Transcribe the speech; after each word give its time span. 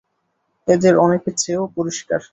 এদের 0.67 0.93
অনেকের 0.97 1.35
চেয়ে 1.37 1.61
ও 1.63 1.65
পরিষ্কার। 1.77 2.21